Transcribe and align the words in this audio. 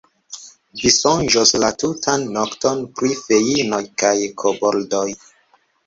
Vi 0.79 0.91
sonĝos 0.95 1.51
la 1.65 1.69
tutan 1.85 2.27
nokton 2.39 2.83
pri 2.99 3.13
feinoj 3.23 3.85
kaj 4.05 4.15
koboldoj. 4.45 5.09